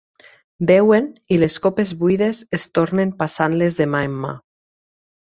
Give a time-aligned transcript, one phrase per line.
[0.69, 4.33] Beuen i les copes buides es tornen passant-les de mà en mà.